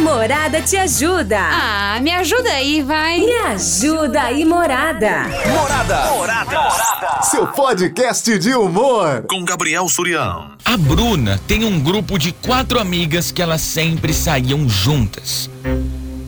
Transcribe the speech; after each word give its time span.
Morada 0.00 0.62
te 0.62 0.76
ajuda. 0.78 1.38
Ah, 1.38 1.98
me 2.00 2.10
ajuda 2.10 2.50
aí, 2.50 2.82
vai. 2.82 3.20
Me 3.20 3.32
ajuda 3.48 4.22
aí, 4.22 4.44
Morada. 4.46 5.24
Morada. 5.46 6.10
Morada. 6.12 7.22
Seu 7.22 7.46
podcast 7.46 8.38
de 8.38 8.54
humor. 8.54 9.24
Com 9.28 9.44
Gabriel 9.44 9.86
Surião. 9.90 10.52
A 10.64 10.76
Bruna 10.76 11.38
tem 11.46 11.64
um 11.64 11.78
grupo 11.78 12.18
de 12.18 12.32
quatro 12.32 12.80
amigas 12.80 13.30
que 13.30 13.42
elas 13.42 13.60
sempre 13.60 14.14
saíam 14.14 14.66
juntas. 14.68 15.50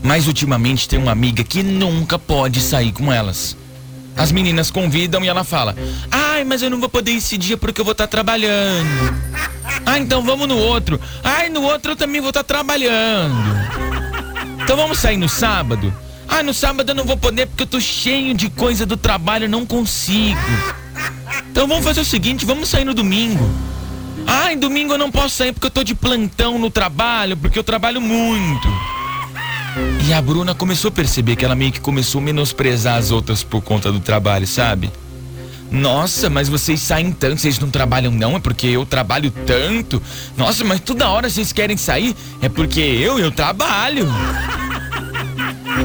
Mas 0.03 0.27
ultimamente 0.27 0.87
tem 0.87 0.99
uma 0.99 1.13
amiga 1.13 1.43
que 1.43 1.63
nunca 1.63 2.19
pode 2.19 2.61
sair 2.61 2.93
com 2.93 3.11
elas. 3.11 3.57
As 4.15 4.31
meninas 4.31 4.71
convidam 4.71 5.25
e 5.25 5.29
ela 5.29 5.45
fala: 5.45 5.75
Ai, 6.11 6.45
mas 6.45 6.61
eu 6.61 6.69
não 6.69 6.79
vou 6.79 6.91
poder 6.91 7.13
esse 7.13 7.39
dia 7.39 7.57
porque 7.57 7.81
eu 7.81 7.85
vou 7.85 7.93
estar 7.93 8.07
trabalhando. 8.07 8.87
Ah, 9.93 9.99
então 9.99 10.23
vamos 10.23 10.49
no 10.49 10.57
outro. 10.57 10.99
Ai, 11.23 11.51
no 11.51 11.61
outro 11.65 11.93
eu 11.93 11.97
também 11.97 12.19
vou 12.19 12.31
estar 12.31 12.43
trabalhando. 12.43 13.37
Então 14.63 14.75
vamos 14.75 14.99
sair 14.99 15.19
no 15.19 15.29
sábado? 15.29 15.93
Ah, 16.27 16.43
no 16.43 16.55
sábado 16.55 16.89
eu 16.89 16.95
não 16.95 17.05
vou 17.05 17.19
poder 17.19 17.47
porque 17.47 17.65
eu 17.65 17.67
tô 17.67 17.79
cheio 17.79 18.33
de 18.33 18.49
coisa 18.49 18.87
do 18.87 18.97
trabalho, 18.97 19.45
eu 19.45 19.51
não 19.51 19.67
consigo. 19.67 20.41
Então 21.51 21.69
vamos 21.69 21.85
fazer 21.85 22.01
o 22.01 22.07
seguinte, 22.07 22.47
vamos 22.47 22.71
sair 22.71 22.87
no 22.87 22.95
domingo. 22.95 23.47
Ah, 24.27 24.51
em 24.51 24.59
domingo 24.59 24.95
eu 24.95 24.99
não 24.99 25.11
posso 25.11 25.37
sair 25.37 25.53
porque 25.53 25.67
eu 25.67 25.71
tô 25.71 25.85
de 25.85 25.95
plantão 25.95 26.59
no 26.59 26.71
trabalho, 26.71 27.37
porque 27.37 27.59
eu 27.59 27.65
trabalho 27.65 28.01
muito. 28.01 28.67
E 30.09 30.15
a 30.15 30.23
Bruna 30.23 30.55
começou 30.55 30.89
a 30.89 30.93
perceber 30.93 31.37
que 31.37 31.45
ela 31.45 31.55
meio 31.55 31.71
que 31.71 31.81
começou 31.81 32.19
a 32.19 32.25
menosprezar 32.25 32.97
as 32.97 33.11
outras 33.11 33.45
por 33.45 33.61
conta 33.61 33.93
do 33.93 34.01
trabalho, 34.01 34.47
sabe? 34.47 34.91
Nossa, 35.73 36.29
mas 36.29 36.51
vocês 36.51 36.81
saem 36.81 37.11
tanto, 37.11 37.41
vocês 37.41 37.59
não 37.59 37.71
trabalham 37.71 38.13
não? 38.13 38.37
É 38.37 38.39
porque 38.39 38.67
eu 38.67 38.85
trabalho 38.85 39.33
tanto? 39.47 40.03
Nossa, 40.37 40.63
mas 40.65 40.81
toda 40.81 41.09
hora 41.09 41.31
vocês 41.31 41.51
querem 41.51 41.79
sair? 41.79 42.15
É 42.43 42.49
porque 42.49 42.81
eu, 42.81 43.19
eu 43.19 43.33
trabalho. 43.33 44.07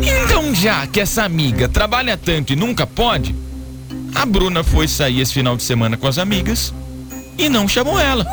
Então, 0.03 0.53
já 0.53 0.85
que 0.85 0.99
essa 0.99 1.23
amiga 1.23 1.69
trabalha 1.69 2.17
tanto 2.17 2.51
e 2.51 2.55
nunca 2.55 2.85
pode, 2.85 3.33
a 4.13 4.25
Bruna 4.25 4.61
foi 4.61 4.89
sair 4.89 5.21
esse 5.21 5.33
final 5.33 5.55
de 5.55 5.63
semana 5.63 5.95
com 5.95 6.07
as 6.07 6.17
amigas 6.17 6.73
e 7.37 7.47
não 7.47 7.65
chamou 7.65 7.97
ela. 7.97 8.25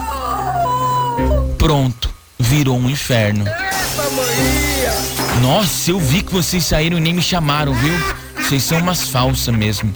Pronto, 1.56 2.10
virou 2.36 2.76
um 2.76 2.90
inferno. 2.90 3.44
Nossa, 5.40 5.92
eu 5.92 6.00
vi 6.00 6.22
que 6.22 6.32
vocês 6.32 6.64
saíram 6.64 6.98
e 6.98 7.00
nem 7.00 7.14
me 7.14 7.22
chamaram, 7.22 7.72
viu? 7.74 7.94
Vocês 8.42 8.62
são 8.62 8.78
umas 8.78 9.04
falsas 9.04 9.54
mesmo. 9.54 9.92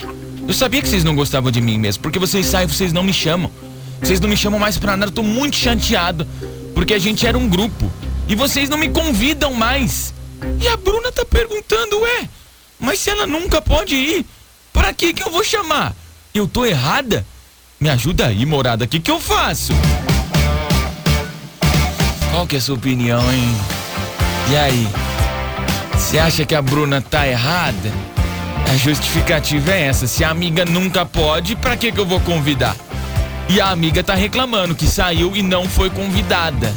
Eu 0.48 0.54
sabia 0.54 0.80
que 0.80 0.88
vocês 0.88 1.04
não 1.04 1.14
gostavam 1.14 1.50
de 1.50 1.60
mim 1.60 1.76
mesmo, 1.78 2.02
porque 2.02 2.18
vocês 2.18 2.46
saem 2.46 2.66
vocês 2.66 2.90
não 2.90 3.02
me 3.02 3.12
chamam. 3.12 3.50
Vocês 4.00 4.18
não 4.18 4.30
me 4.30 4.36
chamam 4.36 4.58
mais 4.58 4.78
pra 4.78 4.96
nada, 4.96 5.10
eu 5.10 5.14
tô 5.14 5.22
muito 5.22 5.56
chateado. 5.56 6.26
Porque 6.74 6.94
a 6.94 6.98
gente 6.98 7.26
era 7.26 7.36
um 7.36 7.46
grupo. 7.46 7.92
E 8.26 8.34
vocês 8.34 8.70
não 8.70 8.78
me 8.78 8.88
convidam 8.88 9.52
mais. 9.52 10.14
E 10.58 10.66
a 10.66 10.74
Bruna 10.78 11.12
tá 11.12 11.22
perguntando, 11.26 12.00
ué, 12.00 12.26
mas 12.80 12.98
se 12.98 13.10
ela 13.10 13.26
nunca 13.26 13.60
pode 13.60 13.94
ir, 13.94 14.24
para 14.72 14.94
que 14.94 15.12
que 15.12 15.22
eu 15.22 15.30
vou 15.30 15.44
chamar? 15.44 15.94
Eu 16.34 16.48
tô 16.48 16.64
errada? 16.64 17.26
Me 17.78 17.90
ajuda 17.90 18.28
aí, 18.28 18.46
morada, 18.46 18.86
o 18.86 18.88
que 18.88 19.00
que 19.00 19.10
eu 19.10 19.20
faço? 19.20 19.74
Qual 22.30 22.46
que 22.46 22.56
é 22.56 22.58
a 22.58 22.62
sua 22.62 22.74
opinião, 22.74 23.20
hein? 23.30 23.54
E 24.50 24.56
aí? 24.56 24.88
Você 25.92 26.18
acha 26.18 26.46
que 26.46 26.54
a 26.54 26.62
Bruna 26.62 27.02
tá 27.02 27.28
errada? 27.28 27.92
A 28.70 28.76
justificativa 28.76 29.72
é 29.72 29.86
essa. 29.86 30.06
Se 30.06 30.22
a 30.22 30.30
amiga 30.30 30.64
nunca 30.64 31.06
pode, 31.06 31.56
pra 31.56 31.76
que 31.76 31.90
que 31.90 31.98
eu 31.98 32.06
vou 32.06 32.20
convidar? 32.20 32.76
E 33.48 33.60
a 33.60 33.70
amiga 33.70 34.02
tá 34.02 34.14
reclamando 34.14 34.74
que 34.74 34.86
saiu 34.86 35.34
e 35.34 35.42
não 35.42 35.64
foi 35.64 35.88
convidada. 35.88 36.72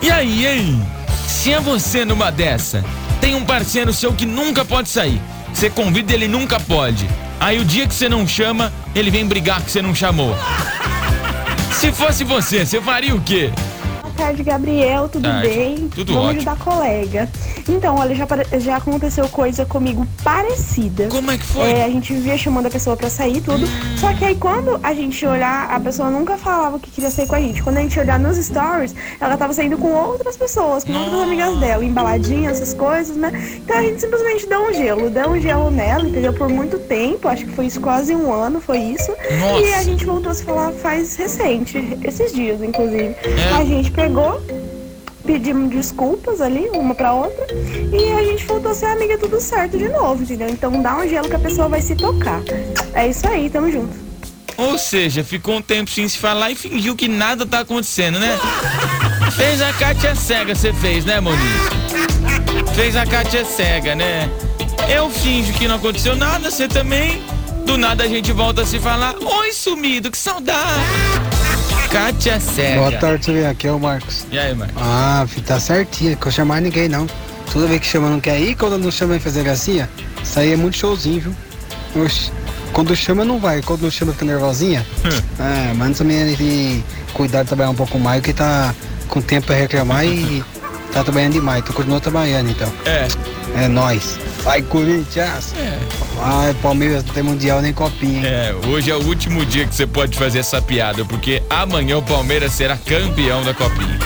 E 0.00 0.10
aí, 0.10 0.46
hein? 0.46 0.82
Se 1.26 1.52
é 1.52 1.60
você 1.60 2.04
numa 2.04 2.30
dessa, 2.30 2.82
tem 3.20 3.34
um 3.34 3.44
parceiro 3.44 3.92
seu 3.92 4.14
que 4.14 4.24
nunca 4.24 4.64
pode 4.64 4.88
sair. 4.88 5.20
Você 5.52 5.68
convida 5.68 6.14
ele 6.14 6.26
nunca 6.26 6.58
pode. 6.58 7.06
Aí 7.38 7.58
o 7.58 7.64
dia 7.64 7.86
que 7.86 7.94
você 7.94 8.08
não 8.08 8.26
chama, 8.26 8.72
ele 8.94 9.10
vem 9.10 9.26
brigar 9.26 9.60
que 9.60 9.70
você 9.70 9.82
não 9.82 9.94
chamou. 9.94 10.34
Se 11.72 11.92
fosse 11.92 12.24
você, 12.24 12.64
você 12.64 12.80
faria 12.80 13.14
o 13.14 13.20
quê? 13.20 13.50
Boa 14.14 14.28
tarde, 14.28 14.44
Gabriel. 14.44 15.08
Tudo 15.08 15.28
Tarde. 15.28 15.48
bem? 15.48 15.88
Tudo 15.88 16.14
Vamos 16.14 16.28
ótimo. 16.28 16.50
ajudar 16.50 16.64
colega. 16.64 17.28
Então, 17.68 17.96
olha, 17.96 18.14
já, 18.14 18.26
já 18.60 18.76
aconteceu 18.76 19.28
coisa 19.28 19.66
comigo 19.66 20.06
parecida. 20.22 21.08
Como 21.08 21.30
é 21.32 21.36
que 21.36 21.44
foi? 21.44 21.62
É, 21.62 21.84
a 21.84 21.88
gente 21.88 22.12
vivia 22.12 22.38
chamando 22.38 22.66
a 22.66 22.70
pessoa 22.70 22.96
pra 22.96 23.10
sair 23.10 23.40
tudo. 23.40 23.66
Só 23.98 24.12
que 24.14 24.24
aí 24.24 24.36
quando 24.36 24.78
a 24.82 24.94
gente 24.94 25.26
olhar, 25.26 25.68
a 25.68 25.80
pessoa 25.80 26.10
nunca 26.10 26.38
falava 26.38 26.78
que 26.78 26.90
queria 26.90 27.10
sair 27.10 27.26
com 27.26 27.34
a 27.34 27.40
gente. 27.40 27.62
Quando 27.62 27.78
a 27.78 27.80
gente 27.80 27.98
olhar 27.98 28.20
nos 28.20 28.36
stories, 28.36 28.94
ela 29.20 29.36
tava 29.36 29.52
saindo 29.52 29.76
com 29.76 29.92
outras 29.92 30.36
pessoas, 30.36 30.84
com 30.84 30.92
outras 30.92 31.20
amigas 31.20 31.58
dela, 31.58 31.84
embaladinha, 31.84 32.50
essas 32.50 32.72
coisas, 32.72 33.16
né? 33.16 33.32
Então 33.56 33.76
a 33.76 33.82
gente 33.82 34.00
simplesmente 34.00 34.46
deu 34.46 34.68
um 34.68 34.72
gelo, 34.72 35.10
deu 35.10 35.30
um 35.30 35.40
gelo 35.40 35.70
nela, 35.72 36.06
entendeu? 36.06 36.32
Por 36.32 36.48
muito 36.48 36.78
tempo, 36.78 37.26
acho 37.26 37.44
que 37.44 37.52
foi 37.52 37.66
isso 37.66 37.80
quase 37.80 38.14
um 38.14 38.32
ano, 38.32 38.60
foi 38.60 38.78
isso. 38.78 39.10
Nossa. 39.10 39.60
E 39.60 39.74
a 39.74 39.82
gente 39.82 40.04
voltou 40.04 40.30
a 40.30 40.34
se 40.34 40.44
falar 40.44 40.70
faz 40.72 41.16
recente, 41.16 41.98
esses 42.04 42.32
dias, 42.32 42.62
inclusive. 42.62 43.16
É? 43.24 43.54
A 43.54 43.64
gente 43.64 43.90
pegou 44.04 44.42
pedimos 45.24 45.70
desculpas 45.70 46.38
ali, 46.42 46.68
uma 46.74 46.94
pra 46.94 47.14
outra, 47.14 47.46
e 47.90 48.12
a 48.12 48.22
gente 48.22 48.44
voltou 48.44 48.72
a 48.72 48.74
ser 48.74 48.84
amiga 48.84 49.16
tudo 49.16 49.40
certo 49.40 49.78
de 49.78 49.88
novo, 49.88 50.22
entendeu? 50.22 50.50
Então 50.50 50.82
dá 50.82 50.98
um 50.98 51.08
gelo 51.08 51.26
que 51.30 51.34
a 51.34 51.38
pessoa 51.38 51.66
vai 51.66 51.80
se 51.80 51.96
tocar. 51.96 52.42
É 52.92 53.08
isso 53.08 53.26
aí, 53.26 53.48
tamo 53.48 53.72
junto. 53.72 53.96
Ou 54.58 54.76
seja, 54.76 55.24
ficou 55.24 55.56
um 55.56 55.62
tempo 55.62 55.90
sem 55.90 56.06
se 56.06 56.18
falar 56.18 56.50
e 56.50 56.54
fingiu 56.54 56.94
que 56.94 57.08
nada 57.08 57.46
tá 57.46 57.60
acontecendo, 57.60 58.20
né? 58.20 58.38
Fez 59.34 59.62
a 59.62 59.72
Kátia 59.72 60.14
cega, 60.14 60.54
você 60.54 60.74
fez, 60.74 61.06
né, 61.06 61.18
Monique? 61.18 61.42
Fez 62.76 62.94
a 62.94 63.06
Kátia 63.06 63.46
cega, 63.46 63.94
né? 63.94 64.28
Eu 64.94 65.08
finjo 65.08 65.54
que 65.54 65.66
não 65.66 65.76
aconteceu 65.76 66.14
nada, 66.14 66.50
você 66.50 66.68
também. 66.68 67.22
Do 67.64 67.78
nada 67.78 68.04
a 68.04 68.08
gente 68.08 68.30
volta 68.30 68.60
a 68.60 68.66
se 68.66 68.78
falar. 68.78 69.14
Oi, 69.18 69.52
sumido, 69.54 70.10
que 70.10 70.18
saudade. 70.18 71.33
Kátia 71.94 72.40
cega. 72.40 72.80
Boa 72.80 72.90
tarde. 72.90 73.44
Aqui 73.44 73.68
é 73.68 73.70
o 73.70 73.78
Marcos. 73.78 74.26
E 74.32 74.36
aí, 74.36 74.52
Marcos? 74.52 74.74
Ah, 74.82 75.24
tá 75.46 75.60
certinho, 75.60 76.16
que 76.16 76.26
eu 76.26 76.32
chamar 76.32 76.60
ninguém 76.60 76.88
não. 76.88 77.06
Toda 77.52 77.68
vez 77.68 77.80
que 77.82 77.86
chama 77.86 78.10
não 78.10 78.18
quer 78.18 78.40
ir, 78.40 78.56
quando 78.56 78.76
não 78.78 78.90
chama 78.90 79.12
vai 79.12 79.20
fazer 79.20 79.44
gracinha, 79.44 79.88
isso 80.20 80.40
aí 80.40 80.52
é 80.52 80.56
muito 80.56 80.76
showzinho, 80.76 81.20
viu? 81.20 82.04
Oxi, 82.04 82.32
quando 82.72 82.96
chama 82.96 83.24
não 83.24 83.38
vai, 83.38 83.62
quando 83.62 83.82
não 83.82 83.92
chama 83.92 84.12
fica 84.12 84.24
nervosinha. 84.24 84.84
ah, 85.38 85.72
mas 85.78 85.96
também 85.96 86.34
tem 86.34 86.84
cuidar 87.12 87.42
de 87.42 87.48
trabalhar 87.48 87.70
um 87.70 87.76
pouco 87.76 87.96
mais, 87.96 88.20
que 88.20 88.32
tá 88.32 88.74
com 89.06 89.20
tempo 89.22 89.46
pra 89.46 89.54
reclamar 89.54 90.04
e 90.04 90.42
tá 90.92 91.04
trabalhando 91.04 91.34
demais. 91.34 91.60
Então 91.62 91.76
continua 91.76 92.00
trabalhando 92.00 92.50
então. 92.50 92.72
É. 92.86 93.06
É 93.54 93.68
nóis. 93.68 94.18
Vai, 94.44 94.60
Corinthians! 94.62 95.54
É. 95.56 95.78
Ai, 96.20 96.54
Palmeiras 96.62 97.02
não 97.04 97.14
tem 97.14 97.22
mundial 97.22 97.62
nem 97.62 97.72
copinha, 97.72 98.18
hein? 98.18 98.26
É, 98.26 98.54
hoje 98.68 98.90
é 98.90 98.94
o 98.94 99.02
último 99.02 99.44
dia 99.46 99.66
que 99.66 99.74
você 99.74 99.86
pode 99.86 100.16
fazer 100.18 100.40
essa 100.40 100.60
piada, 100.60 101.02
porque 101.04 101.42
amanhã 101.48 101.96
o 101.96 102.02
Palmeiras 102.02 102.52
será 102.52 102.76
campeão 102.76 103.42
da 103.42 103.54
Copinha. 103.54 103.98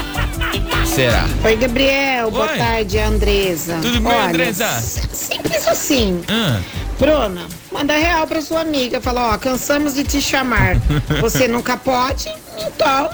Será? 0.86 1.26
Oi, 1.44 1.56
Gabriel. 1.56 2.30
Boa 2.30 2.50
Oi. 2.50 2.56
tarde, 2.58 2.98
Andresa. 2.98 3.78
Tudo 3.82 4.00
bem, 4.00 4.12
Olha, 4.12 4.26
Andresa? 4.28 4.68
Simples 4.80 5.66
assim. 5.68 6.22
Ah, 6.28 6.60
Bruna, 6.98 7.46
manda 7.72 7.94
real 7.94 8.26
pra 8.26 8.40
sua 8.40 8.60
amiga. 8.60 9.00
Fala, 9.00 9.34
ó, 9.34 9.38
cansamos 9.38 9.94
de 9.94 10.04
te 10.04 10.20
chamar. 10.20 10.76
Você 11.20 11.46
nunca 11.48 11.76
pode, 11.76 12.28
então, 12.58 13.10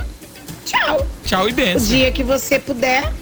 tchau. 0.65 1.07
tchau 1.25 1.49
e 1.49 1.53
O 1.53 1.55
benção. 1.55 1.87
dia 1.89 2.13
que 2.13 2.23
você 2.23 2.59
puder, 2.59 3.13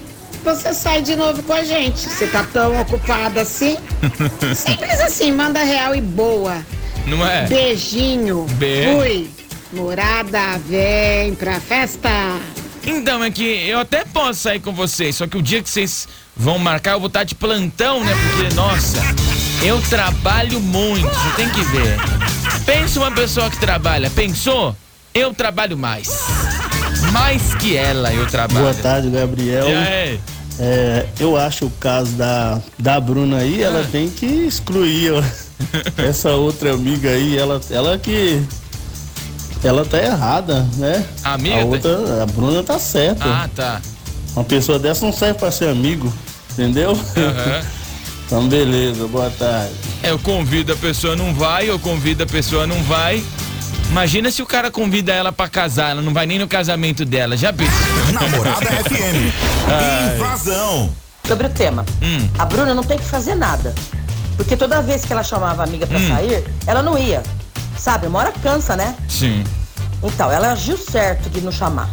você 0.43 0.73
sai 0.73 1.01
de 1.01 1.15
novo 1.15 1.41
com 1.43 1.53
a 1.53 1.63
gente. 1.63 1.99
Você 1.99 2.27
tá 2.27 2.43
tão 2.51 2.79
ocupada 2.81 3.41
assim? 3.41 3.77
Simples 4.55 4.99
assim, 4.99 5.31
manda 5.31 5.63
real 5.63 5.95
e 5.95 6.01
boa. 6.01 6.63
Não 7.07 7.25
é? 7.25 7.47
Beijinho. 7.47 8.45
Beijo. 8.51 8.97
Fui. 8.97 9.29
Morada, 9.71 10.59
vem 10.67 11.33
pra 11.35 11.59
festa. 11.59 12.09
Então, 12.85 13.23
é 13.23 13.31
que 13.31 13.43
eu 13.43 13.79
até 13.79 14.03
posso 14.03 14.41
sair 14.41 14.59
com 14.59 14.73
vocês, 14.73 15.15
só 15.15 15.25
que 15.25 15.37
o 15.37 15.41
dia 15.41 15.63
que 15.63 15.69
vocês 15.69 16.07
vão 16.35 16.59
marcar, 16.59 16.91
eu 16.91 16.99
vou 16.99 17.07
estar 17.07 17.23
de 17.23 17.33
plantão, 17.33 18.03
né? 18.03 18.13
Porque, 18.13 18.53
nossa, 18.53 18.99
eu 19.63 19.81
trabalho 19.83 20.59
muito, 20.59 21.07
você 21.07 21.35
tem 21.37 21.49
que 21.49 21.61
ver. 21.63 21.97
Pensa 22.65 22.99
uma 22.99 23.11
pessoa 23.11 23.49
que 23.49 23.57
trabalha, 23.57 24.09
pensou? 24.09 24.75
Eu 25.13 25.33
trabalho 25.33 25.77
mais. 25.77 26.09
Mais 27.11 27.53
que 27.55 27.75
ela 27.75 28.13
eu 28.13 28.27
trabalho. 28.27 28.61
Boa 28.61 28.73
tarde, 28.73 29.09
Gabriel. 29.09 29.67
E 29.67 29.73
aí? 29.75 30.19
É, 30.59 31.05
eu 31.19 31.35
acho 31.35 31.65
o 31.65 31.71
caso 31.79 32.11
da, 32.11 32.61
da 32.77 32.99
Bruna 32.99 33.37
aí, 33.37 33.61
ela 33.61 33.81
Ah. 33.81 33.87
tem 33.91 34.09
que 34.09 34.25
excluir 34.25 35.11
ó, 35.13 35.23
essa 36.01 36.31
outra 36.31 36.73
amiga 36.73 37.09
aí, 37.09 37.37
ela, 37.37 37.59
ela 37.69 37.97
que. 37.97 38.41
Ela 39.63 39.85
tá 39.85 39.97
errada, 39.97 40.67
né? 40.75 41.05
A 41.23 41.33
amiga 41.35 41.55
A 41.55 41.59
tá- 41.59 41.65
outra, 41.65 42.23
a 42.23 42.25
Bruna 42.25 42.63
tá 42.63 42.77
certa. 42.77 43.23
Ah, 43.25 43.49
tá. 43.55 43.81
Uma 44.35 44.43
pessoa 44.43 44.77
dessa 44.77 45.05
não 45.05 45.13
serve 45.13 45.39
pra 45.39 45.51
ser 45.51 45.69
amigo, 45.69 46.11
entendeu? 46.51 46.91
Aham. 46.91 47.61
então, 48.27 48.47
beleza, 48.49 49.07
boa 49.07 49.29
tarde. 49.31 49.71
É, 50.03 50.11
eu 50.11 50.19
convido 50.19 50.73
a 50.73 50.75
pessoa 50.75 51.15
não 51.15 51.33
vai, 51.33 51.69
eu 51.69 51.79
convido 51.79 52.23
a 52.23 52.27
pessoa 52.27 52.67
não 52.67 52.83
vai. 52.83 53.23
Imagina 53.93 54.31
se 54.31 54.41
o 54.41 54.45
cara 54.47 54.71
convida 54.71 55.13
ela 55.13 55.31
pra 55.31 55.47
casar, 55.47 55.91
ela 55.91 56.01
não 56.01 56.11
vai 56.11 56.25
nem 56.25 56.39
no 56.39 56.47
casamento 56.47 57.05
dela. 57.05 57.37
Já 57.37 57.53
pensou? 57.53 58.11
Namorada 58.11 58.65
FM. 58.89 59.31
Ai. 59.69 60.15
Invasão. 60.15 60.89
sobre 61.27 61.45
o 61.45 61.49
tema. 61.51 61.85
Hum. 62.01 62.27
A 62.39 62.43
Bruna 62.43 62.73
não 62.73 62.83
tem 62.83 62.97
que 62.97 63.05
fazer 63.05 63.35
nada. 63.35 63.71
Porque 64.35 64.57
toda 64.57 64.81
vez 64.81 65.05
que 65.05 65.13
ela 65.13 65.21
chamava 65.23 65.61
a 65.61 65.65
amiga 65.65 65.85
pra 65.85 65.99
Hum. 65.99 66.07
sair, 66.07 66.43
ela 66.65 66.81
não 66.81 66.97
ia. 66.97 67.21
Sabe, 67.77 68.07
uma 68.07 68.17
hora 68.17 68.33
cansa, 68.41 68.75
né? 68.75 68.95
Sim. 69.07 69.43
Então, 70.01 70.31
ela 70.31 70.53
agiu 70.53 70.75
certo 70.75 71.29
de 71.29 71.39
não 71.41 71.51
chamar. 71.51 71.87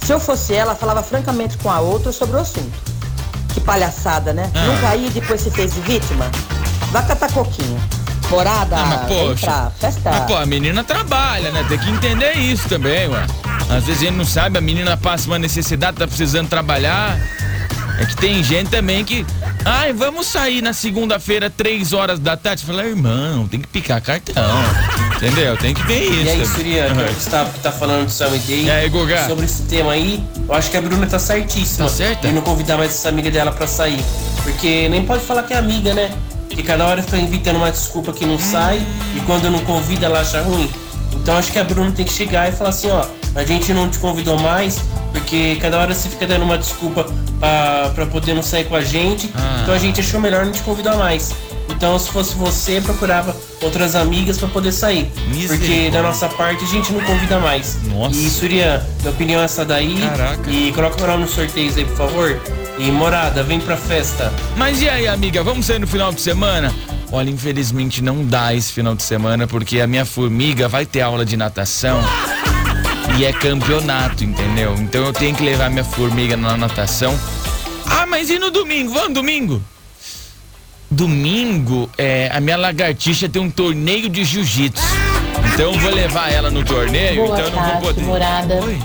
Se 0.00 0.12
eu 0.12 0.20
fosse 0.20 0.54
ela, 0.54 0.76
falava 0.76 1.02
francamente 1.02 1.58
com 1.58 1.68
a 1.68 1.80
outra 1.80 2.12
sobre 2.12 2.36
o 2.36 2.40
assunto. 2.40 2.78
Que 3.52 3.60
palhaçada, 3.60 4.32
né? 4.32 4.48
Ah. 4.54 4.66
Nunca 4.66 4.94
ia 4.94 5.08
e 5.08 5.10
depois 5.10 5.40
se 5.40 5.50
fez 5.50 5.74
de 5.74 5.80
vítima. 5.80 6.30
Vai 6.92 7.04
catar 7.04 7.32
coquinho. 7.32 7.80
Morada, 8.34 8.76
Ah, 8.76 8.84
mas 8.86 9.00
poxa. 9.06 9.72
festa. 9.78 10.10
Mas, 10.10 10.24
pô, 10.24 10.36
a 10.36 10.44
menina 10.44 10.82
trabalha, 10.82 11.50
né? 11.52 11.64
Tem 11.68 11.78
que 11.78 11.88
entender 11.88 12.32
isso 12.36 12.68
também, 12.68 13.08
ué. 13.08 13.24
Às 13.70 13.84
vezes 13.84 14.00
gente 14.00 14.14
não 14.16 14.24
sabe, 14.24 14.58
a 14.58 14.60
menina 14.60 14.96
passa 14.96 15.26
uma 15.28 15.38
necessidade, 15.38 15.96
tá 15.96 16.06
precisando 16.06 16.48
trabalhar. 16.48 17.16
É 18.00 18.04
que 18.04 18.16
tem 18.16 18.42
gente 18.42 18.70
também 18.70 19.04
que. 19.04 19.24
Ai, 19.64 19.92
vamos 19.92 20.26
sair 20.26 20.60
na 20.60 20.72
segunda-feira, 20.72 21.48
três 21.48 21.92
horas 21.92 22.18
da 22.18 22.36
tarde. 22.36 22.64
Fala, 22.64 22.84
irmão, 22.84 23.46
tem 23.46 23.60
que 23.60 23.68
picar 23.68 24.00
cartão. 24.00 24.34
Entendeu? 25.16 25.56
Tem 25.56 25.72
que 25.72 25.82
ver 25.86 26.02
isso. 26.02 26.60
E 26.60 26.80
aí, 26.80 26.90
Aham. 26.90 27.04
que 27.06 27.30
tá, 27.30 27.44
tá 27.62 27.70
falando 27.70 28.06
do 28.06 28.10
Sam 28.10 28.30
Day 28.30 28.64
E 28.64 28.70
aí, 28.70 28.88
Guga? 28.88 29.28
sobre 29.28 29.44
esse 29.44 29.62
tema 29.62 29.92
aí, 29.92 30.22
eu 30.48 30.54
acho 30.54 30.70
que 30.72 30.76
a 30.76 30.82
Bruna 30.82 31.06
tá 31.06 31.20
certíssima. 31.20 31.86
Tá 31.88 31.94
certa? 31.94 32.26
E 32.26 32.32
não 32.32 32.42
convidar 32.42 32.76
mais 32.76 32.90
essa 32.90 33.08
amiga 33.10 33.30
dela 33.30 33.52
pra 33.52 33.68
sair. 33.68 34.04
Porque 34.42 34.88
nem 34.88 35.04
pode 35.04 35.24
falar 35.24 35.44
que 35.44 35.54
é 35.54 35.58
amiga, 35.58 35.94
né? 35.94 36.10
Que 36.54 36.62
cada 36.62 36.86
hora 36.86 37.02
fica 37.02 37.16
inventando 37.18 37.56
uma 37.56 37.70
desculpa 37.70 38.12
que 38.12 38.24
não 38.24 38.38
sai 38.38 38.80
e 39.16 39.20
quando 39.20 39.50
não 39.50 39.58
convida 39.60 40.06
ela 40.06 40.20
acha 40.20 40.40
ruim. 40.40 40.70
Então 41.12 41.36
acho 41.36 41.50
que 41.50 41.58
a 41.58 41.64
Bruna 41.64 41.90
tem 41.90 42.04
que 42.04 42.12
chegar 42.12 42.48
e 42.48 42.52
falar 42.52 42.70
assim, 42.70 42.90
ó, 42.90 43.06
a 43.34 43.44
gente 43.44 43.72
não 43.72 43.88
te 43.88 43.98
convidou 43.98 44.38
mais, 44.38 44.78
porque 45.12 45.56
cada 45.60 45.78
hora 45.78 45.94
você 45.94 46.08
fica 46.08 46.26
dando 46.26 46.44
uma 46.44 46.58
desculpa 46.58 47.06
pra, 47.40 47.90
pra 47.94 48.06
poder 48.06 48.34
não 48.34 48.42
sair 48.42 48.64
com 48.64 48.76
a 48.76 48.82
gente. 48.82 49.30
Ah. 49.34 49.60
Então 49.62 49.74
a 49.74 49.78
gente 49.78 50.00
achou 50.00 50.20
melhor 50.20 50.44
não 50.44 50.52
te 50.52 50.62
convidar 50.62 50.96
mais. 50.96 51.32
Então 51.68 51.98
se 51.98 52.10
fosse 52.10 52.34
você, 52.34 52.80
procurava 52.80 53.34
outras 53.62 53.94
amigas 53.96 54.38
pra 54.38 54.48
poder 54.48 54.72
sair. 54.72 55.10
Porque 55.48 55.90
da 55.90 56.02
nossa 56.02 56.28
parte 56.28 56.62
a 56.64 56.68
gente 56.68 56.92
não 56.92 57.00
convida 57.00 57.38
mais. 57.38 57.78
Nossa. 57.84 58.16
E 58.16 58.30
Surya, 58.30 58.86
minha 59.00 59.10
opinião 59.10 59.40
é 59.40 59.44
essa 59.44 59.64
daí. 59.64 59.98
Caraca. 60.00 60.50
E 60.50 60.72
coloca 60.72 60.96
meu 60.96 61.06
nome 61.06 61.22
nos 61.22 61.32
sorteios 61.32 61.76
aí, 61.76 61.84
por 61.84 61.96
favor. 61.96 62.40
E 62.78 62.90
morada, 62.90 63.42
vem 63.42 63.60
pra 63.60 63.76
festa. 63.76 64.32
Mas 64.56 64.82
e 64.82 64.88
aí, 64.88 65.06
amiga, 65.06 65.42
vamos 65.42 65.66
sair 65.66 65.78
no 65.78 65.86
final 65.86 66.12
de 66.12 66.20
semana? 66.20 66.74
Olha, 67.12 67.30
infelizmente 67.30 68.02
não 68.02 68.24
dá 68.24 68.52
esse 68.54 68.72
final 68.72 68.94
de 68.94 69.02
semana 69.02 69.46
porque 69.46 69.80
a 69.80 69.86
minha 69.86 70.04
formiga 70.04 70.68
vai 70.68 70.84
ter 70.84 71.00
aula 71.00 71.24
de 71.24 71.36
natação 71.36 72.00
e 73.16 73.24
é 73.24 73.32
campeonato, 73.32 74.24
entendeu? 74.24 74.74
Então 74.80 75.04
eu 75.04 75.12
tenho 75.12 75.34
que 75.36 75.42
levar 75.44 75.70
minha 75.70 75.84
formiga 75.84 76.36
na 76.36 76.56
natação. 76.56 77.18
Ah, 77.86 78.06
mas 78.06 78.28
e 78.30 78.38
no 78.38 78.50
domingo? 78.50 78.92
Vamos 78.92 79.14
domingo? 79.14 79.62
Domingo, 80.90 81.88
é, 81.96 82.28
a 82.32 82.40
minha 82.40 82.56
lagartixa 82.56 83.28
tem 83.28 83.40
um 83.40 83.50
torneio 83.50 84.08
de 84.08 84.24
jiu-jitsu. 84.24 84.82
Então 85.52 85.72
eu 85.72 85.78
vou 85.78 85.90
levar 85.92 86.32
ela 86.32 86.50
no 86.50 86.64
torneio, 86.64 87.26
Boa 87.26 87.38
então 87.38 87.46
eu 87.46 87.50
não 87.52 87.62
vou 87.62 87.70
tarde, 87.70 87.86
poder. 87.86 88.02
morada. 88.02 88.54
Oi. 88.64 88.78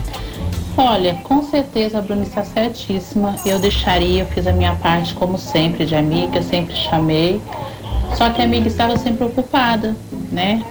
Olha, 0.77 1.15
com 1.23 1.43
certeza 1.43 1.99
a 1.99 2.01
Bruna 2.01 2.23
está 2.23 2.43
certíssima. 2.43 3.35
Eu 3.45 3.59
deixaria, 3.59 4.21
eu 4.21 4.27
fiz 4.27 4.47
a 4.47 4.53
minha 4.53 4.75
parte 4.75 5.13
como 5.13 5.37
sempre, 5.37 5.85
de 5.85 5.95
amiga, 5.95 6.41
sempre 6.41 6.75
chamei. 6.75 7.41
Só 8.15 8.29
que 8.29 8.41
a 8.41 8.45
amiga 8.45 8.67
estava 8.67 8.97
sempre 8.97 9.25
ocupada, 9.25 9.95
né? 10.31 10.63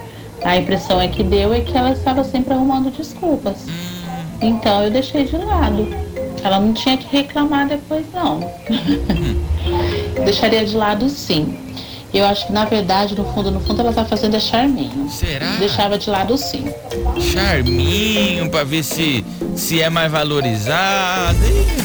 A 0.43 0.57
impressão 0.57 0.99
é 0.99 1.07
que 1.07 1.23
deu 1.23 1.53
é 1.53 1.61
que 1.61 1.77
ela 1.77 1.91
estava 1.91 2.23
sempre 2.23 2.53
arrumando 2.53 2.91
desculpas. 2.91 3.65
Então 4.41 4.83
eu 4.83 4.91
deixei 4.91 5.25
de 5.25 5.37
lado. 5.37 5.87
Ela 6.43 6.59
não 6.59 6.73
tinha 6.73 6.97
que 6.97 7.07
reclamar 7.15 7.67
depois, 7.67 8.05
não. 8.13 8.39
Deixaria 10.23 10.65
de 10.65 10.75
lado 10.75 11.09
sim. 11.09 11.68
Eu 12.13 12.25
acho 12.25 12.47
que 12.47 12.53
na 12.53 12.65
verdade, 12.65 13.15
no 13.15 13.23
fundo, 13.33 13.51
no 13.51 13.59
fundo, 13.59 13.81
ela 13.81 13.93
tá 13.93 14.03
fazendo 14.03 14.35
é 14.35 14.39
charminho. 14.39 15.09
Será? 15.11 15.57
Deixava 15.57 15.97
de 15.97 16.09
lado 16.09 16.37
sim. 16.37 16.65
Charminho 17.19 18.49
pra 18.49 18.63
ver 18.63 18.83
se, 18.83 19.23
se 19.55 19.81
é 19.81 19.89
mais 19.89 20.11
valorizado. 20.11 21.37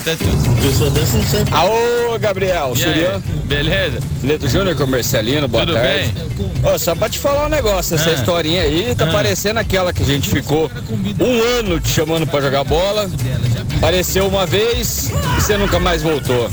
Tá 0.05 0.12
tudo. 0.17 0.62
Pessoa 0.62 0.91
dessa 0.91 1.17
não 1.19 1.25
serve. 1.25 1.50
Aô, 1.55 2.19
Gabriel, 2.19 2.75
Surian, 2.75 3.21
beleza? 3.44 3.99
Neto 4.23 4.49
Júnior 4.49 4.75
Comercialino, 4.76 5.47
boa 5.47 5.67
Tudo 5.67 5.75
tarde. 5.75 6.12
bem? 6.12 6.73
Ô, 6.75 6.79
só 6.79 6.94
pra 6.94 7.09
te 7.09 7.19
falar 7.19 7.47
um 7.47 7.50
negócio, 7.50 7.94
essa 7.94 8.11
Ah. 8.11 8.15
historinha 8.15 8.62
aí 8.62 8.94
tá 8.94 9.05
Ah. 9.05 9.12
parecendo 9.12 9.61
aquela 9.61 9.93
que 9.93 10.03
a 10.03 10.06
gente 10.06 10.29
ficou 10.31 10.71
um 11.21 11.43
ano 11.61 11.79
te 11.79 11.88
chamando 11.91 12.26
pra 12.26 12.41
jogar 12.41 12.65
bola, 12.65 13.11
apareceu 13.76 14.26
uma 14.26 14.47
vez 14.47 15.11
e 15.11 15.41
você 15.41 15.56
nunca 15.59 15.79
mais 15.79 16.03
voltou. 16.03 16.49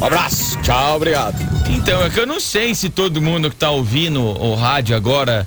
Um 0.00 0.04
abraço, 0.04 0.56
tchau, 0.62 0.96
obrigado. 0.96 1.49
Então, 1.70 2.02
é 2.04 2.10
que 2.10 2.18
eu 2.18 2.26
não 2.26 2.40
sei 2.40 2.74
se 2.74 2.88
todo 2.88 3.22
mundo 3.22 3.48
que 3.48 3.56
tá 3.56 3.70
ouvindo 3.70 4.20
o 4.22 4.54
rádio 4.54 4.96
agora 4.96 5.46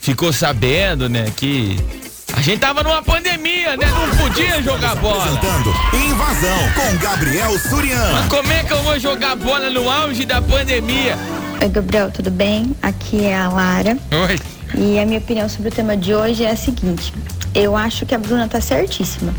ficou 0.00 0.32
sabendo, 0.32 1.08
né, 1.08 1.32
que 1.36 1.76
a 2.34 2.40
gente 2.42 2.60
tava 2.60 2.82
numa 2.82 3.02
pandemia, 3.02 3.76
né? 3.76 3.86
Não 3.86 4.16
podia 4.16 4.62
jogar 4.62 4.94
bola. 4.96 5.40
Invasão 5.92 6.58
com 6.74 6.96
Gabriel 6.98 7.58
Surian. 7.58 8.12
Mas 8.12 8.28
como 8.28 8.52
é 8.52 8.62
que 8.64 8.72
eu 8.72 8.82
vou 8.82 8.98
jogar 8.98 9.36
bola 9.36 9.68
no 9.70 9.90
auge 9.90 10.24
da 10.24 10.40
pandemia? 10.40 11.18
Oi, 11.60 11.68
Gabriel, 11.68 12.10
tudo 12.10 12.30
bem? 12.30 12.74
Aqui 12.82 13.24
é 13.24 13.36
a 13.36 13.48
Lara. 13.48 13.98
Oi. 14.28 14.38
E 14.74 14.98
a 14.98 15.04
minha 15.04 15.18
opinião 15.18 15.48
sobre 15.48 15.68
o 15.68 15.72
tema 15.72 15.96
de 15.96 16.14
hoje 16.14 16.44
é 16.44 16.50
a 16.50 16.56
seguinte: 16.56 17.12
eu 17.54 17.76
acho 17.76 18.06
que 18.06 18.14
a 18.14 18.18
Bruna 18.18 18.48
tá 18.48 18.60
certíssima. 18.60 19.34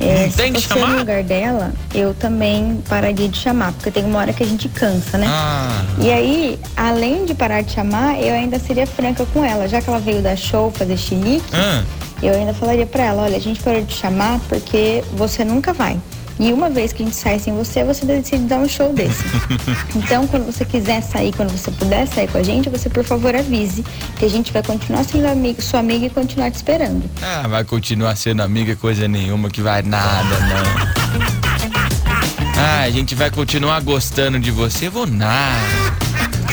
É, 0.00 0.26
Não 0.26 0.32
tem 0.32 0.52
que 0.52 0.60
chamar? 0.60 0.88
no 0.90 0.98
lugar 0.98 1.22
dela, 1.24 1.72
eu 1.92 2.14
também 2.14 2.80
pararia 2.88 3.28
de 3.28 3.36
chamar, 3.36 3.72
porque 3.72 3.90
tem 3.90 4.04
uma 4.04 4.20
hora 4.20 4.32
que 4.32 4.42
a 4.42 4.46
gente 4.46 4.68
cansa, 4.68 5.18
né? 5.18 5.26
Ah, 5.28 5.82
E 6.00 6.10
aí, 6.10 6.58
além 6.76 7.24
de 7.24 7.34
parar 7.34 7.62
de 7.62 7.72
chamar, 7.72 8.20
eu 8.22 8.32
ainda 8.34 8.58
seria 8.60 8.86
franca 8.86 9.26
com 9.32 9.44
ela. 9.44 9.66
Já 9.68 9.80
que 9.80 9.88
ela 9.90 9.98
veio 9.98 10.22
dar 10.22 10.36
show, 10.36 10.70
fazer 10.70 10.96
chilique, 10.96 11.44
ah, 11.52 11.82
eu 12.22 12.32
ainda 12.34 12.54
falaria 12.54 12.86
pra 12.86 13.04
ela, 13.04 13.22
olha, 13.24 13.36
a 13.36 13.40
gente 13.40 13.60
parou 13.60 13.82
de 13.82 13.92
chamar 13.94 14.38
porque 14.48 15.02
você 15.14 15.44
nunca 15.44 15.72
vai. 15.72 15.98
E 16.40 16.52
uma 16.52 16.70
vez 16.70 16.92
que 16.92 17.02
a 17.02 17.06
gente 17.06 17.16
sai 17.16 17.38
sem 17.38 17.52
você, 17.54 17.82
você 17.82 18.06
decide 18.06 18.44
dar 18.44 18.58
um 18.58 18.68
show 18.68 18.92
desse. 18.92 19.24
Então, 19.96 20.26
quando 20.26 20.46
você 20.46 20.64
quiser 20.64 21.02
sair, 21.02 21.32
quando 21.34 21.50
você 21.50 21.70
puder 21.70 22.06
sair 22.06 22.28
com 22.28 22.38
a 22.38 22.42
gente, 22.42 22.68
você, 22.70 22.88
por 22.88 23.02
favor, 23.04 23.34
avise. 23.34 23.84
Que 24.18 24.24
a 24.24 24.30
gente 24.30 24.52
vai 24.52 24.62
continuar 24.62 25.04
sendo 25.04 25.26
amigo, 25.26 25.60
sua 25.60 25.80
amiga 25.80 26.06
e 26.06 26.10
continuar 26.10 26.50
te 26.50 26.56
esperando. 26.56 27.02
ah, 27.22 27.46
vai 27.48 27.64
continuar 27.64 28.16
sendo 28.16 28.42
amiga 28.42 28.76
coisa 28.76 29.08
nenhuma 29.08 29.50
que 29.50 29.60
vai 29.60 29.82
nada, 29.82 30.38
não. 30.40 31.28
Ah, 32.60 32.82
a 32.82 32.90
gente 32.90 33.14
vai 33.14 33.30
continuar 33.30 33.80
gostando 33.82 34.38
de 34.40 34.50
você, 34.50 34.88
vou 34.88 35.06
nada. 35.06 35.56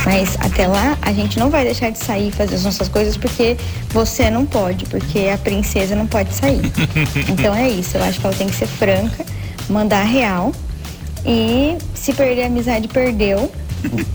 Mas 0.06 0.38
até 0.40 0.68
lá, 0.68 0.96
a 1.02 1.12
gente 1.12 1.40
não 1.40 1.50
vai 1.50 1.64
deixar 1.66 1.90
de 1.90 1.98
sair 1.98 2.28
e 2.28 2.32
fazer 2.32 2.56
as 2.56 2.64
nossas 2.64 2.88
coisas 2.88 3.18
porque 3.18 3.58
você 3.90 4.30
não 4.30 4.46
pode, 4.46 4.86
porque 4.86 5.30
a 5.34 5.38
princesa 5.38 5.96
não 5.96 6.06
pode 6.06 6.32
sair. 6.34 6.62
Então 7.28 7.56
é 7.56 7.68
isso, 7.70 7.98
eu 7.98 8.04
acho 8.04 8.20
que 8.20 8.26
ela 8.28 8.36
tem 8.36 8.48
que 8.48 8.54
ser 8.56 8.68
franca, 8.68 9.26
mandar 9.70 10.02
a 10.02 10.06
real. 10.06 10.52
E 11.26 11.78
se 11.94 12.14
perder 12.14 12.44
a 12.44 12.48
amizade, 12.48 12.88
perdeu. 12.88 13.52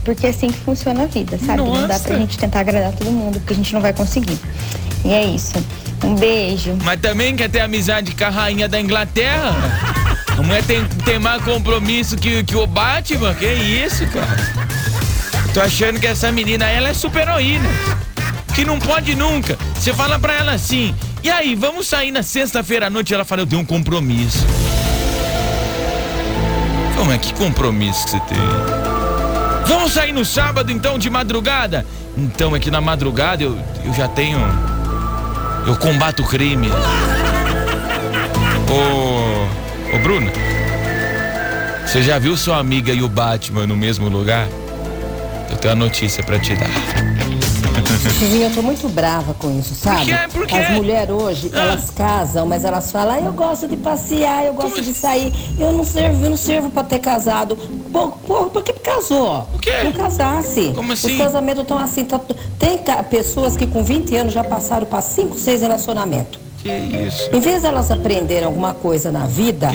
Porque 0.05 0.27
é 0.27 0.31
assim 0.31 0.49
que 0.49 0.59
funciona 0.59 1.05
a 1.05 1.07
vida, 1.07 1.39
sabe? 1.39 1.59
Não 1.59 1.73
dá 1.73 1.89
Nossa. 1.89 2.09
pra 2.09 2.19
gente 2.19 2.39
tentar 2.39 2.61
agradar 2.61 2.93
todo 2.93 3.11
mundo, 3.11 3.39
porque 3.39 3.53
a 3.53 3.57
gente 3.57 3.73
não 3.73 3.81
vai 3.81 3.93
conseguir. 3.93 4.39
E 5.05 5.13
é 5.13 5.25
isso. 5.25 5.55
Um 6.05 6.15
beijo. 6.15 6.77
Mas 6.83 7.01
também 7.01 7.37
quer 7.37 7.49
ter 7.49 7.61
amizade 7.61 8.15
com 8.15 8.25
a 8.25 8.31
rainha 8.31 8.69
da 8.69 8.81
Inglaterra? 8.81 9.55
A 10.37 10.43
mulher 10.43 10.65
tem, 10.65 10.85
tem 11.05 11.19
mais 11.19 11.43
compromisso 11.45 12.17
que, 12.17 12.43
que 12.43 12.57
o 12.57 12.67
Batman? 12.67 13.35
Que 13.35 13.47
isso, 13.53 14.07
cara? 14.07 14.37
Tô 15.53 15.61
achando 15.61 16.01
que 16.01 16.07
essa 16.07 16.33
menina, 16.33 16.67
ela 16.67 16.89
é 16.89 16.95
super 16.95 17.23
heroína. 17.23 17.69
Que 18.55 18.65
não 18.65 18.79
pode 18.79 19.15
nunca. 19.15 19.59
Você 19.75 19.93
fala 19.93 20.19
pra 20.19 20.35
ela 20.35 20.53
assim, 20.53 20.95
e 21.23 21.29
aí, 21.29 21.55
vamos 21.55 21.87
sair 21.87 22.11
na 22.11 22.23
sexta-feira 22.23 22.87
à 22.87 22.91
noite? 22.91 23.13
Ela 23.13 23.25
fala, 23.25 23.43
eu 23.43 23.47
tenho 23.47 23.61
um 23.61 23.65
compromisso. 23.65 24.47
Como 27.01 27.13
é 27.13 27.19
que 27.19 27.33
compromisso 27.33 28.05
que 28.05 28.11
você 28.11 28.21
tem? 28.21 28.39
Vamos 29.65 29.93
sair 29.95 30.13
no 30.13 30.23
sábado, 30.23 30.71
então, 30.71 30.99
de 30.99 31.09
madrugada? 31.09 31.87
Então, 32.15 32.55
é 32.55 32.61
que 32.61 32.71
na 32.71 32.79
madrugada 32.79 33.43
eu, 33.43 33.59
eu 33.83 33.95
já 33.95 34.07
tenho... 34.07 34.39
Eu 35.67 35.77
combato 35.77 36.23
o 36.23 36.27
crime. 36.27 36.69
Ô, 38.69 39.97
ô 39.97 39.99
Bruno, 40.01 40.31
você 41.87 42.03
já 42.03 42.19
viu 42.19 42.37
sua 42.37 42.59
amiga 42.59 42.93
e 42.93 43.03
o 43.03 43.09
Batman 43.09 43.67
no 43.67 43.79
mesmo 43.79 44.11
lugar? 44.11 44.47
Eu 45.51 45.57
tenho 45.57 45.73
uma 45.73 45.87
notícia 45.87 46.23
pra 46.23 46.39
te 46.39 46.55
dar. 46.55 47.10
Vizinha, 48.21 48.47
eu 48.49 48.55
tô 48.55 48.63
muito 48.63 48.89
brava 48.89 49.35
com 49.35 49.51
isso, 49.59 49.75
sabe? 49.75 50.07
quê? 50.07 50.15
Por 50.33 50.47
quê? 50.47 50.55
As 50.57 50.71
mulheres 50.71 51.11
hoje, 51.15 51.51
Ah. 51.55 51.61
elas 51.61 51.91
casam, 51.91 52.47
mas 52.47 52.65
elas 52.65 52.91
falam, 52.91 53.15
ah, 53.15 53.21
eu 53.21 53.33
gosto 53.33 53.69
de 53.69 53.77
passear, 53.77 54.45
eu 54.47 54.55
gosto 54.55 54.81
de 54.81 54.93
sair, 54.95 55.33
eu 55.59 55.73
não 55.73 55.85
servo, 55.85 56.25
eu 56.25 56.31
não 56.31 56.37
servo 56.37 56.71
pra 56.71 56.83
ter 56.83 56.99
casado. 56.99 57.57
Pô, 57.93 58.09
pô, 58.09 58.45
por 58.47 58.63
que 58.63 58.73
casou? 58.75 59.43
Por 59.53 59.61
quê? 59.61 59.73
Não 59.85 59.93
casasse. 59.93 60.73
Como 60.75 60.93
assim? 60.93 61.13
Os 61.13 61.19
casamentos 61.19 61.63
estão 61.63 61.79
assim, 61.79 62.05
tá- 62.05 62.21
tem 62.59 62.79
pessoas 63.11 63.57
que 63.57 63.67
com 63.67 63.83
20 63.85 64.17
anos 64.17 64.33
já 64.33 64.45
passaram 64.45 64.87
pra 64.87 65.01
5, 65.03 65.39
6 65.39 65.61
relacionamentos. 65.61 66.39
Que 66.63 66.69
isso? 67.07 67.31
Em 67.33 67.41
vez 67.41 67.63
delas 67.63 67.91
aprenderem 67.91 68.45
alguma 68.45 68.75
coisa 68.75 69.11
na 69.11 69.27
vida, 69.27 69.71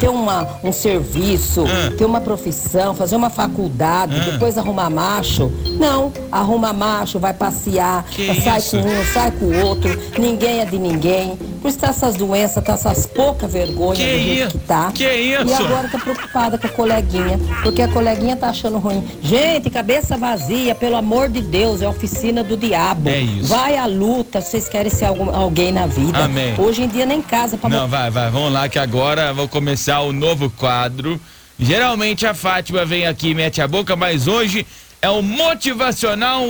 ter 0.00 0.08
uma, 0.08 0.48
um 0.64 0.72
serviço, 0.72 1.64
Ah. 1.66 1.92
ter 1.96 2.04
uma 2.06 2.20
profissão, 2.22 2.94
fazer 2.94 3.16
uma 3.16 3.28
faculdade, 3.28 4.16
Ah. 4.18 4.30
depois 4.32 4.56
arrumar 4.56 4.88
macho. 4.88 5.52
Não, 5.78 6.10
arruma 6.30 6.72
macho, 6.72 7.18
vai 7.18 7.34
passear, 7.34 8.04
Que 8.10 8.40
sai 8.40 8.58
isso? 8.58 8.78
com 8.78 8.86
um, 8.88 9.04
sai 9.12 9.30
com 9.32 9.44
o 9.44 9.66
outro, 9.66 9.98
ninguém 10.18 10.60
é 10.60 10.64
de 10.64 10.78
ninguém. 10.78 11.36
Por 11.60 11.68
isso 11.68 11.78
tá 11.78 11.88
essas 11.88 12.14
doenças, 12.16 12.64
tá 12.64 12.72
essas 12.72 13.06
pouca 13.06 13.46
vergonha 13.46 13.94
Que 13.94 14.02
do 14.12 14.18
jeito 14.18 14.42
isso? 14.48 14.58
que 14.58 14.66
tá. 14.66 14.90
Que 14.92 15.04
isso? 15.12 15.44
E 15.46 15.52
agora 15.54 15.88
tá 15.88 15.98
preocupada 15.98 16.58
com 16.58 16.66
a 16.66 16.70
coleguinha, 16.70 17.38
porque 17.62 17.82
a 17.82 17.88
coleguinha 17.88 18.34
tá 18.36 18.48
achando 18.48 18.78
ruim. 18.78 19.04
Gente, 19.22 19.70
cabeça 19.70 20.16
vazia, 20.16 20.74
pelo 20.74 20.96
amor 20.96 21.28
de 21.28 21.40
Deus, 21.40 21.80
é 21.82 21.88
oficina 21.88 22.42
do 22.42 22.56
diabo. 22.56 23.08
É 23.10 23.20
isso. 23.20 23.46
Vai 23.48 23.76
à 23.76 23.86
luta, 23.86 24.40
vocês 24.40 24.68
querem 24.68 24.90
ser 24.90 25.04
algum- 25.04 25.30
alguém 25.32 25.70
na 25.70 25.86
vida. 25.86 26.21
Amém. 26.24 26.54
Hoje 26.58 26.82
em 26.82 26.88
dia 26.88 27.06
nem 27.06 27.20
casa 27.22 27.56
pra 27.56 27.68
Não, 27.70 27.88
vai, 27.88 28.10
vai, 28.10 28.30
vamos 28.30 28.52
lá 28.52 28.68
que 28.68 28.78
agora 28.78 29.32
vou 29.32 29.48
começar 29.48 30.00
o 30.00 30.12
novo 30.12 30.50
quadro. 30.50 31.20
Geralmente 31.58 32.26
a 32.26 32.34
Fátima 32.34 32.84
vem 32.84 33.06
aqui 33.06 33.28
e 33.30 33.34
mete 33.34 33.60
a 33.60 33.68
boca, 33.68 33.94
mas 33.94 34.26
hoje 34.26 34.66
é 35.00 35.08
o 35.10 35.22
motivacional 35.22 36.42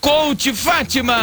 Coach 0.00 0.54
Fátima. 0.54 1.14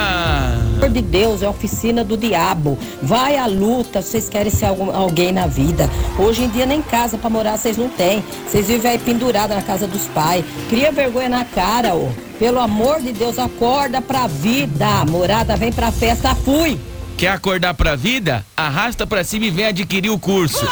Pelo 0.75 0.85
amor 0.85 0.89
de 0.91 1.01
Deus, 1.01 1.41
é 1.41 1.49
oficina 1.49 2.03
do 2.03 2.15
diabo. 2.15 2.77
Vai 3.01 3.35
à 3.35 3.47
luta, 3.47 4.03
vocês 4.03 4.29
querem 4.29 4.51
ser 4.51 4.65
algum- 4.65 4.95
alguém 4.95 5.31
na 5.31 5.47
vida. 5.47 5.89
Hoje 6.19 6.43
em 6.43 6.49
dia 6.49 6.65
nem 6.67 6.79
casa 6.83 7.17
pra 7.17 7.27
morar 7.27 7.57
vocês 7.57 7.75
não 7.75 7.89
têm. 7.89 8.23
Vocês 8.47 8.67
vivem 8.67 8.91
aí 8.91 8.99
pendurada 8.99 9.55
na 9.55 9.63
casa 9.63 9.87
dos 9.87 10.03
pais. 10.09 10.45
Cria 10.69 10.91
vergonha 10.91 11.29
na 11.29 11.43
cara, 11.43 11.95
ô. 11.95 12.09
Pelo 12.37 12.59
amor 12.59 13.01
de 13.01 13.11
Deus, 13.13 13.39
acorda 13.39 13.99
pra 13.99 14.27
vida. 14.27 15.03
Morada, 15.09 15.55
vem 15.55 15.71
pra 15.71 15.91
festa, 15.91 16.35
fui. 16.35 16.79
Quer 17.17 17.29
acordar 17.29 17.73
pra 17.73 17.95
vida? 17.95 18.45
Arrasta 18.55 19.07
pra 19.07 19.23
cima 19.23 19.45
e 19.45 19.51
vem 19.51 19.65
adquirir 19.65 20.09
o 20.11 20.19
curso. 20.19 20.65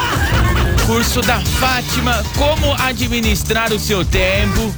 Curso 0.85 1.21
da 1.23 1.39
Fátima, 1.41 2.23
como 2.37 2.71
administrar 2.79 3.73
o 3.73 3.79
seu 3.79 4.05
tempo 4.05 4.71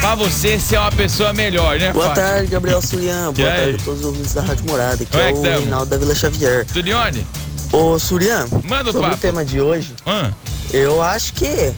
pra 0.00 0.14
você 0.14 0.60
ser 0.60 0.76
uma 0.78 0.92
pessoa 0.92 1.32
melhor, 1.32 1.78
né, 1.78 1.90
Boa 1.94 2.08
Fátima? 2.08 2.26
tarde, 2.26 2.46
Gabriel 2.48 2.82
Surian. 2.82 3.32
Boa 3.32 3.48
tarde 3.50 3.76
a 3.80 3.84
todos 3.84 4.00
os 4.00 4.06
ouvintes 4.06 4.34
da 4.34 4.42
Rádio 4.42 4.66
Morada. 4.66 4.94
Aqui 5.02 5.06
Como 5.06 5.22
é 5.22 5.28
é 5.28 5.32
que 5.32 5.38
o 5.38 5.42
tamo? 5.42 5.56
Reinaldo 5.60 5.86
da 5.86 5.96
Vila 5.96 6.14
Xavier. 6.14 6.66
Tudione? 6.66 7.26
Ô, 7.72 7.98
Surian, 7.98 8.46
Manda 8.62 8.90
o 8.90 8.92
sobre 8.92 9.08
papo. 9.08 9.14
o 9.14 9.18
tema 9.20 9.44
de 9.44 9.60
hoje, 9.62 9.94
eu 10.72 11.02
acho 11.02 11.32
que 11.32 11.72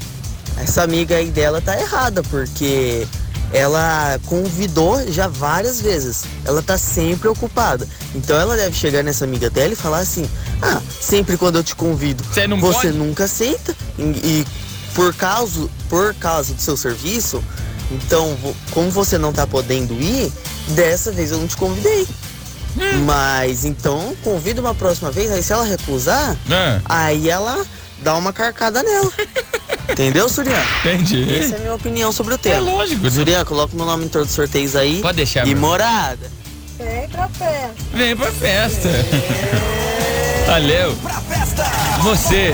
essa 0.59 0.83
amiga 0.83 1.15
aí 1.17 1.31
dela 1.31 1.61
tá 1.61 1.79
errada, 1.81 2.23
porque 2.25 3.07
ela 3.57 4.21
convidou 4.27 5.11
já 5.11 5.29
várias 5.29 5.81
vezes. 5.81 6.25
Ela 6.45 6.63
tá 6.63 6.77
sempre 6.77 7.29
ocupada. 7.29 7.89
Então 8.15 8.39
ela 8.39 8.57
deve 8.57 8.77
chegar 8.77 9.03
nessa 9.03 9.25
amiga 9.25 9.49
dela 9.49 9.73
e 9.73 9.77
falar 9.77 9.99
assim: 10.01 10.29
Ah, 10.61 10.81
sempre 11.01 11.37
quando 11.37 11.57
eu 11.57 11.65
te 11.65 11.75
convido, 11.75 12.23
Você 12.25 12.47
não 12.47 12.61
você 12.61 12.89
pode? 12.89 12.99
nunca 12.99 13.25
aceita. 13.25 13.75
E, 13.99 14.03
e 14.03 14.47
por 14.95 15.15
causa, 15.15 15.69
por 15.89 16.15
causa 16.15 16.55
do 16.55 16.61
seu 16.61 16.77
serviço, 16.77 17.43
então, 17.91 18.37
como 18.73 18.91
você 18.91 19.17
não 19.19 19.33
tá 19.33 19.47
podendo 19.47 19.95
ir, 19.95 20.33
dessa 20.69 21.11
vez 21.13 21.31
eu 21.31 21.39
não 21.39 21.47
te 21.47 21.57
convidei. 21.57 22.07
Hum. 22.77 23.05
Mas 23.07 23.65
então 23.65 24.15
convida 24.23 24.61
uma 24.61 24.75
próxima 24.75 25.11
vez, 25.11 25.31
aí 25.33 25.43
se 25.43 25.53
ela 25.53 25.65
recusar, 25.65 26.37
Ah. 26.51 26.81
aí 26.85 27.31
ela 27.31 27.65
dá 28.03 28.15
uma 28.17 28.33
carcada 28.35 28.83
nela. 28.83 29.11
Entendeu, 29.89 30.29
Surian? 30.29 30.63
Entendi. 30.85 31.33
Essa 31.39 31.55
é 31.55 31.59
a 31.59 31.61
minha 31.61 31.75
opinião 31.75 32.13
sobre 32.13 32.35
o 32.35 32.39
tema. 32.39 32.57
É 32.57 32.61
lógico. 32.61 33.03
né? 33.05 33.11
Surian, 33.11 33.45
coloca 33.45 33.73
o 33.73 33.77
meu 33.77 33.87
nome 33.87 34.05
em 34.07 34.09
todos 34.09 34.29
os 34.31 34.35
sorteios 34.35 34.75
aí. 34.77 35.01
Pode 35.01 35.17
deixar, 35.17 35.47
E 35.47 35.51
meu. 35.55 35.59
morada. 35.61 36.31
Vem 36.79 37.09
pra 37.09 37.29
festa. 37.29 37.75
Vem 37.95 38.17
pra 38.17 38.31
festa. 38.33 38.89
Valeu. 40.47 40.97
Você 42.03 42.53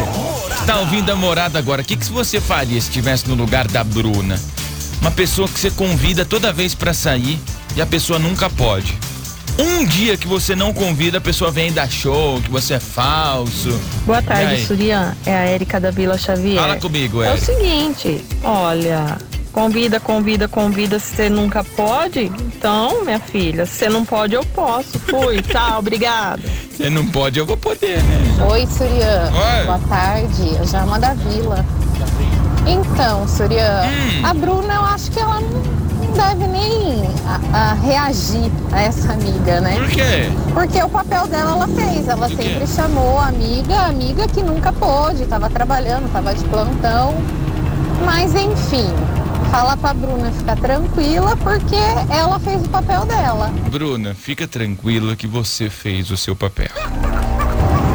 que 0.59 0.65
tá 0.67 0.79
ouvindo 0.81 1.11
a 1.11 1.17
morada 1.17 1.59
agora, 1.59 1.83
o 1.83 1.85
que, 1.85 1.97
que 1.97 2.07
você 2.07 2.41
faria 2.41 2.81
se 2.81 2.89
estivesse 2.89 3.29
no 3.29 3.35
lugar 3.35 3.67
da 3.69 3.83
Bruna? 3.83 4.41
Uma 5.01 5.11
pessoa 5.11 5.49
que 5.49 5.59
você 5.59 5.71
convida 5.71 6.25
toda 6.25 6.53
vez 6.53 6.75
pra 6.75 6.95
sair 6.95 7.39
e 7.75 7.83
a 7.83 7.87
pessoa 7.87 8.19
nunca 8.19 8.49
pode. 8.49 8.97
Um 9.59 9.85
dia 9.85 10.17
que 10.17 10.27
você 10.27 10.57
não 10.57 10.73
convida, 10.73 11.19
a 11.19 11.21
pessoa 11.21 11.51
vem 11.51 11.73
dar 11.73 11.89
show, 11.91 12.41
que 12.41 12.51
você 12.51 12.75
é 12.75 12.81
falso. 12.81 13.79
Boa 14.07 14.23
tarde? 14.23 14.65
Surian. 14.65 15.15
É 15.27 15.35
a 15.35 15.45
Érica 15.45 15.79
da 15.79 15.91
Vila 15.91 16.17
Xavier. 16.17 16.59
Fala 16.61 16.77
comigo, 16.77 17.23
É 17.23 17.29
o 17.29 17.33
Érica. 17.33 17.47
seguinte, 17.53 18.25
olha, 18.43 19.19
convida, 19.53 20.01
convida, 20.01 20.49
convida, 20.49 20.99
se 20.99 21.15
você 21.17 21.29
nunca 21.29 21.63
pode, 21.63 22.21
então, 22.47 23.05
minha 23.05 23.21
filha, 23.21 23.67
se 23.67 23.73
você 23.75 23.89
não 23.91 24.05
pode, 24.05 24.35
eu 24.35 24.45
posso. 24.47 24.99
Fui, 25.01 25.41
tchau, 25.43 25.79
obrigada. 25.81 26.43
Você 26.75 26.89
não 26.89 27.07
pode, 27.07 27.39
eu 27.39 27.45
vou 27.47 27.57
poder, 27.57 28.03
né? 28.03 28.47
Oi, 28.51 28.67
Surian. 28.67 29.31
Oi. 29.33 29.67
Boa 29.67 29.79
tarde. 29.81 30.57
Eu 30.59 30.67
já 30.67 30.85
da 30.99 31.13
Vila. 31.15 31.65
Então, 32.67 33.29
Surian, 33.29 33.83
Hum. 33.85 34.25
a 34.27 34.35
Bruna, 34.35 34.75
eu 34.75 34.83
acho 34.87 35.11
que 35.11 35.19
ela 35.21 35.41
não 35.41 36.13
deve 36.13 36.47
nem 36.47 36.82
a- 37.53 37.71
a 37.71 37.75
reagir 37.75 38.51
a 38.73 38.83
essa 38.83 39.13
amiga, 39.13 39.61
né? 39.61 39.77
Por 39.77 39.89
quê? 39.91 40.31
Porque 40.55 40.83
o 40.83 40.89
papel 40.89 41.27
dela 41.29 41.53
ela 41.53 41.69
fez. 41.69 42.09
Ela 42.09 42.29
sempre 42.29 42.67
chamou 42.67 43.19
a 43.19 43.27
amiga, 43.29 43.77
amiga 43.87 44.27
que 44.29 44.43
nunca 44.43 44.73
pôde, 44.73 45.23
estava 45.23 45.49
trabalhando, 45.51 46.07
estava 46.07 46.35
de 46.35 46.45
plantão. 46.45 47.15
Mas 48.05 48.35
enfim, 48.35 48.91
fala 49.51 49.77
pra 49.77 49.95
Bruna 49.95 50.31
ficar 50.33 50.57
tranquila 50.57 51.37
porque 51.37 51.77
ela 52.11 52.39
fez 52.41 52.65
o 52.65 52.69
papel 52.69 53.05
dela. 53.07 53.51
Bruna, 53.71 54.15
fica 54.15 54.47
tranquila 54.49 55.15
que 55.15 55.27
você 55.27 55.71
fez 55.71 56.11
o 56.11 56.17
seu 56.17 56.35
papel. 56.35 56.71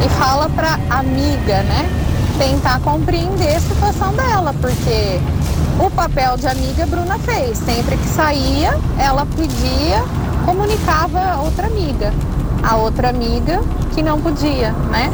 e 0.06 0.10
fala 0.10 0.48
pra 0.50 0.80
amiga, 0.90 1.64
né? 1.64 1.90
Tentar 2.38 2.80
compreender 2.82 3.56
a 3.56 3.60
situação 3.60 4.14
dela, 4.14 4.54
porque 4.62 5.20
o 5.80 5.90
papel 5.92 6.38
de 6.38 6.48
amiga 6.48 6.86
Bruna 6.86 7.18
fez. 7.20 7.58
Sempre 7.58 7.98
que 7.98 8.08
saía, 8.08 8.78
ela 8.98 9.26
pedia, 9.26 10.04
comunicava 10.46 11.20
a 11.20 11.42
outra 11.42 11.68
amiga. 11.68 12.14
A 12.64 12.76
outra 12.76 13.10
amiga 13.10 13.62
que 13.94 14.02
não 14.02 14.22
podia, 14.22 14.72
né? 14.92 15.12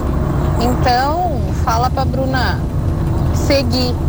Então, 0.60 1.42
fala 1.64 1.90
pra 1.90 2.06
Bruna 2.06 2.60
seguir. 3.36 3.94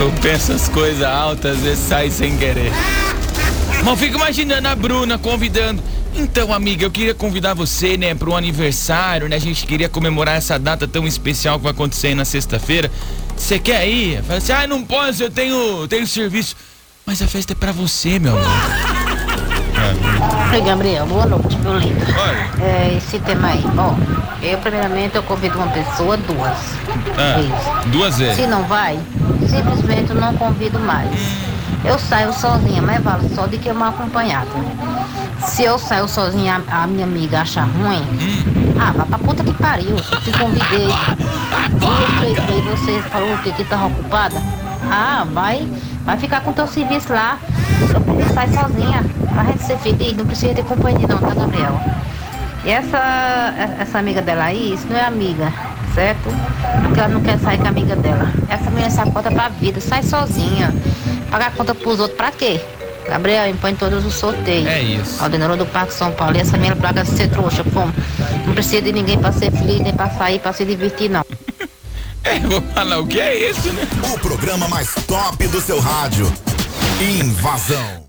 Eu 0.00 0.10
penso 0.20 0.52
as 0.52 0.68
coisas 0.68 1.04
altas, 1.04 1.56
às 1.56 1.62
vezes 1.62 1.88
sai 1.88 2.10
sem 2.10 2.36
querer. 2.36 2.72
Mas 3.84 3.98
fico 3.98 4.16
imaginando 4.16 4.68
a 4.68 4.74
Bruna 4.74 5.18
convidando. 5.18 5.82
Então, 6.14 6.52
amiga, 6.52 6.84
eu 6.84 6.90
queria 6.90 7.14
convidar 7.14 7.54
você, 7.54 7.96
né, 7.96 8.14
para 8.14 8.28
um 8.28 8.36
aniversário, 8.36 9.28
né? 9.28 9.36
A 9.36 9.40
gente 9.40 9.66
queria 9.66 9.88
comemorar 9.88 10.36
essa 10.36 10.58
data 10.58 10.86
tão 10.86 11.06
especial 11.06 11.58
que 11.58 11.64
vai 11.64 11.72
acontecer 11.72 12.08
aí 12.08 12.14
na 12.14 12.24
sexta-feira. 12.24 12.90
Você 13.36 13.58
quer 13.58 13.88
ir? 13.88 14.22
Fala 14.22 14.38
assim, 14.38 14.52
ah, 14.52 14.66
não 14.66 14.84
posso, 14.84 15.22
eu 15.22 15.30
tenho, 15.30 15.86
tenho 15.88 16.06
serviço. 16.06 16.54
Mas 17.06 17.20
a 17.22 17.26
festa 17.26 17.52
é 17.52 17.56
pra 17.56 17.72
você, 17.72 18.18
meu 18.18 18.36
amor. 18.36 18.46
Oi, 20.52 20.60
Gabriel, 20.60 21.06
boa 21.06 21.26
noite, 21.26 21.56
meu 21.58 21.78
lindo. 21.78 22.04
Olha. 22.16 22.64
É, 22.64 22.94
esse 22.96 23.18
tema 23.20 23.48
aí. 23.48 23.64
Ó, 23.76 23.94
eu 24.44 24.58
primeiramente 24.58 25.16
eu 25.16 25.22
convido 25.22 25.56
uma 25.56 25.68
pessoa, 25.68 26.16
duas. 26.16 26.58
Ah, 27.16 27.82
duas 27.86 28.18
vezes. 28.18 28.36
Se 28.36 28.46
não 28.46 28.62
vai, 28.64 28.98
simplesmente 29.48 30.10
eu 30.10 30.16
não 30.16 30.36
convido 30.36 30.78
mais. 30.78 31.10
Eu 31.84 31.98
saio 31.98 32.32
sozinha, 32.32 32.80
mas 32.80 33.02
vale 33.02 33.28
só 33.34 33.46
de 33.46 33.58
que 33.58 33.68
eu 33.68 33.74
mal 33.74 33.88
acompanhada. 33.88 34.50
Se 35.46 35.64
eu 35.64 35.78
saio 35.78 36.08
sozinha, 36.08 36.62
a, 36.68 36.86
minha 36.86 37.04
amiga 37.04 37.40
acha 37.40 37.62
ruim, 37.62 38.02
ah, 38.80 38.92
vá 38.92 39.04
pra 39.04 39.18
puta 39.18 39.44
que 39.44 39.52
pariu, 39.54 39.96
eu 39.96 40.20
te 40.20 40.32
convidei. 40.38 40.88
Vezes 42.20 42.80
você 42.80 43.02
falou 43.10 43.36
que, 43.38 43.52
que 43.52 43.64
tava 43.64 43.86
ocupada. 43.86 44.36
Ah, 44.90 45.26
vai, 45.32 45.68
vai 46.04 46.16
ficar 46.16 46.40
com 46.40 46.52
teu 46.52 46.66
serviço 46.66 47.12
lá. 47.12 47.38
Sai 48.34 48.48
sozinha. 48.48 49.04
Pra 49.32 49.44
gente 49.44 49.62
ser 49.62 49.78
feliz, 49.78 50.16
não 50.16 50.26
precisa 50.26 50.54
ter 50.54 50.64
companhia 50.64 51.06
não, 51.06 51.18
tá, 51.18 51.34
Gabriel? 51.34 51.80
E 52.64 52.70
essa, 52.70 53.54
essa 53.80 53.98
amiga 53.98 54.22
dela 54.22 54.44
aí, 54.44 54.74
isso 54.74 54.86
não 54.88 54.96
é 54.96 55.04
amiga, 55.04 55.52
certo? 55.94 56.28
Porque 56.82 57.00
ela 57.00 57.08
não 57.08 57.20
quer 57.20 57.38
sair 57.38 57.58
com 57.58 57.66
a 57.66 57.68
amiga 57.68 57.96
dela. 57.96 58.32
Essa 58.48 58.70
menina 58.70 58.90
sai 58.90 59.10
conta 59.10 59.30
pra 59.30 59.48
vida, 59.48 59.80
sai 59.80 60.02
sozinha. 60.02 60.72
Pagar 61.30 61.52
conta 61.54 61.74
pros 61.74 61.98
outros 61.98 62.16
pra 62.16 62.30
quê? 62.30 62.60
Gabriel, 63.12 63.46
impõe 63.46 63.74
todos 63.74 64.06
os 64.06 64.14
sorteios. 64.14 64.66
É 64.66 64.80
isso. 64.80 65.22
Ordenador 65.22 65.58
do 65.58 65.66
Parque 65.66 65.92
São 65.92 66.10
Paulo. 66.12 66.34
E 66.34 66.40
essa 66.40 66.56
menina 66.56 66.74
plaga 66.74 67.04
de 67.04 67.10
ser 67.10 67.28
trouxa, 67.28 67.62
como? 67.62 67.92
Não 68.46 68.54
precisa 68.54 68.80
de 68.80 68.90
ninguém 68.90 69.18
pra 69.18 69.30
ser 69.30 69.52
feliz, 69.52 69.80
nem 69.80 69.92
pra 69.92 70.08
sair, 70.08 70.38
pra 70.38 70.50
se 70.54 70.64
divertir, 70.64 71.10
não. 71.10 71.22
É, 72.24 72.38
vou 72.38 72.62
falar 72.72 73.00
o 73.00 73.06
que 73.06 73.20
é 73.20 73.50
isso, 73.50 73.72
né? 73.72 73.82
O 74.14 74.18
programa 74.20 74.68
mais 74.68 74.94
top 75.08 75.44
do 75.48 75.60
seu 75.60 75.80
rádio. 75.80 76.32
Invasão. 77.00 78.06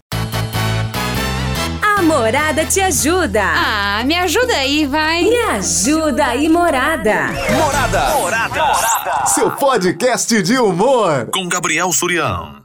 A 1.82 2.00
Morada 2.04 2.64
te 2.64 2.80
ajuda. 2.80 3.42
Ah, 3.44 4.04
me 4.06 4.14
ajuda 4.14 4.54
aí, 4.54 4.86
vai. 4.86 5.24
Me 5.24 5.36
ajuda 5.58 6.28
aí, 6.28 6.48
Morada. 6.48 7.30
Morada. 7.58 8.10
Morada. 8.12 9.26
Seu 9.26 9.50
podcast 9.50 10.44
de 10.44 10.60
humor. 10.60 11.28
Com 11.34 11.50
Gabriel 11.50 11.92
Surião. 11.92 12.62